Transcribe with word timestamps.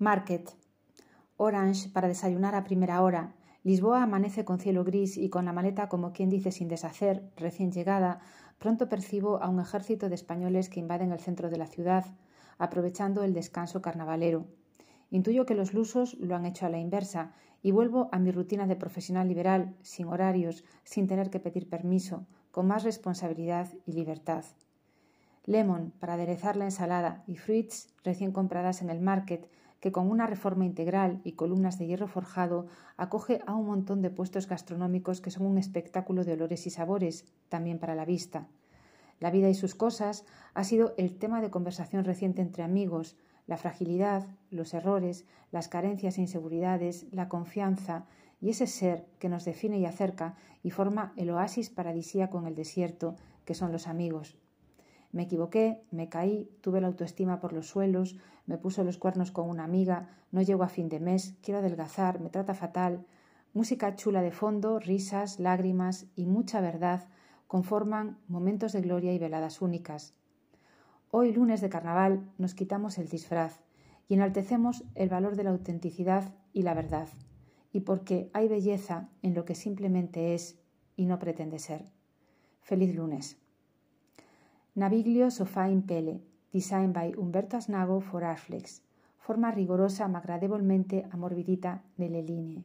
Market. 0.00 0.56
Orange 1.36 1.90
para 1.90 2.08
desayunar 2.08 2.54
a 2.54 2.64
primera 2.64 3.02
hora. 3.02 3.34
Lisboa 3.64 4.02
amanece 4.02 4.46
con 4.46 4.58
cielo 4.58 4.82
gris 4.82 5.18
y 5.18 5.28
con 5.28 5.44
la 5.44 5.52
maleta 5.52 5.90
como 5.90 6.14
quien 6.14 6.30
dice 6.30 6.52
sin 6.52 6.68
deshacer, 6.68 7.30
recién 7.36 7.70
llegada, 7.70 8.20
pronto 8.58 8.88
percibo 8.88 9.42
a 9.42 9.50
un 9.50 9.60
ejército 9.60 10.08
de 10.08 10.14
españoles 10.14 10.70
que 10.70 10.80
invaden 10.80 11.12
el 11.12 11.20
centro 11.20 11.50
de 11.50 11.58
la 11.58 11.66
ciudad, 11.66 12.06
aprovechando 12.56 13.24
el 13.24 13.34
descanso 13.34 13.82
carnavalero. 13.82 14.46
Intuyo 15.10 15.44
que 15.44 15.54
los 15.54 15.74
lusos 15.74 16.14
lo 16.14 16.34
han 16.34 16.46
hecho 16.46 16.64
a 16.64 16.70
la 16.70 16.78
inversa 16.78 17.34
y 17.60 17.70
vuelvo 17.70 18.08
a 18.10 18.18
mi 18.18 18.30
rutina 18.30 18.66
de 18.66 18.76
profesional 18.76 19.28
liberal, 19.28 19.76
sin 19.82 20.06
horarios, 20.06 20.64
sin 20.82 21.08
tener 21.08 21.28
que 21.28 21.40
pedir 21.40 21.68
permiso, 21.68 22.26
con 22.52 22.66
más 22.66 22.84
responsabilidad 22.84 23.68
y 23.84 23.92
libertad 23.92 24.46
lemon 25.50 25.92
para 25.98 26.14
aderezar 26.14 26.56
la 26.56 26.66
ensalada 26.66 27.24
y 27.26 27.36
fruits 27.36 27.88
recién 28.04 28.30
compradas 28.30 28.82
en 28.82 28.90
el 28.90 29.00
market, 29.00 29.50
que 29.80 29.90
con 29.90 30.08
una 30.08 30.26
reforma 30.26 30.64
integral 30.64 31.20
y 31.24 31.32
columnas 31.32 31.76
de 31.76 31.86
hierro 31.86 32.06
forjado 32.06 32.68
acoge 32.96 33.40
a 33.46 33.54
un 33.56 33.66
montón 33.66 34.00
de 34.00 34.10
puestos 34.10 34.46
gastronómicos 34.46 35.20
que 35.20 35.32
son 35.32 35.46
un 35.46 35.58
espectáculo 35.58 36.24
de 36.24 36.34
olores 36.34 36.66
y 36.66 36.70
sabores, 36.70 37.24
también 37.48 37.80
para 37.80 37.96
la 37.96 38.04
vista. 38.04 38.46
La 39.18 39.30
vida 39.30 39.48
y 39.48 39.54
sus 39.54 39.74
cosas 39.74 40.24
ha 40.54 40.62
sido 40.62 40.94
el 40.96 41.18
tema 41.18 41.40
de 41.40 41.50
conversación 41.50 42.04
reciente 42.04 42.42
entre 42.42 42.62
amigos, 42.62 43.16
la 43.48 43.56
fragilidad, 43.56 44.28
los 44.50 44.72
errores, 44.72 45.24
las 45.50 45.66
carencias 45.66 46.16
e 46.16 46.20
inseguridades, 46.20 47.06
la 47.10 47.28
confianza 47.28 48.06
y 48.40 48.50
ese 48.50 48.68
ser 48.68 49.06
que 49.18 49.28
nos 49.28 49.44
define 49.44 49.78
y 49.80 49.86
acerca 49.86 50.36
y 50.62 50.70
forma 50.70 51.12
el 51.16 51.30
oasis 51.30 51.70
paradisíaco 51.70 52.38
en 52.38 52.46
el 52.46 52.54
desierto, 52.54 53.16
que 53.44 53.54
son 53.54 53.72
los 53.72 53.88
amigos. 53.88 54.38
Me 55.12 55.22
equivoqué, 55.22 55.82
me 55.90 56.08
caí, 56.08 56.48
tuve 56.60 56.80
la 56.80 56.86
autoestima 56.86 57.40
por 57.40 57.52
los 57.52 57.68
suelos, 57.68 58.16
me 58.46 58.58
puso 58.58 58.84
los 58.84 58.98
cuernos 58.98 59.32
con 59.32 59.48
una 59.48 59.64
amiga, 59.64 60.08
no 60.30 60.42
llego 60.42 60.62
a 60.62 60.68
fin 60.68 60.88
de 60.88 61.00
mes, 61.00 61.34
quiero 61.42 61.58
adelgazar, 61.58 62.20
me 62.20 62.30
trata 62.30 62.54
fatal. 62.54 63.04
Música 63.52 63.96
chula 63.96 64.22
de 64.22 64.30
fondo, 64.30 64.78
risas, 64.78 65.40
lágrimas 65.40 66.06
y 66.14 66.26
mucha 66.26 66.60
verdad 66.60 67.08
conforman 67.48 68.18
momentos 68.28 68.72
de 68.72 68.80
gloria 68.80 69.12
y 69.12 69.18
veladas 69.18 69.60
únicas. 69.60 70.14
Hoy, 71.10 71.32
lunes 71.32 71.60
de 71.60 71.68
carnaval, 71.68 72.30
nos 72.38 72.54
quitamos 72.54 72.96
el 72.98 73.08
disfraz 73.08 73.64
y 74.08 74.14
enaltecemos 74.14 74.84
el 74.94 75.08
valor 75.08 75.34
de 75.34 75.42
la 75.42 75.50
autenticidad 75.50 76.32
y 76.52 76.62
la 76.62 76.74
verdad, 76.74 77.08
y 77.72 77.80
porque 77.80 78.30
hay 78.32 78.46
belleza 78.46 79.08
en 79.22 79.34
lo 79.34 79.44
que 79.44 79.56
simplemente 79.56 80.34
es 80.34 80.60
y 80.94 81.06
no 81.06 81.18
pretende 81.18 81.58
ser. 81.58 81.90
Feliz 82.62 82.94
lunes. 82.94 83.40
Naviglio 84.74 85.30
Sofá 85.30 85.66
in 85.66 85.82
Pele, 85.84 86.20
design 86.52 86.92
by 86.92 87.12
Umberto 87.16 87.56
Asnago 87.56 87.98
for 88.00 88.22
Arflex. 88.22 88.82
Forma 89.16 89.50
rigorosa 89.50 90.06
ma 90.06 90.20
gradevolmente 90.20 91.08
amorbidita 91.10 91.82
nelle 91.96 92.22
linee. 92.22 92.62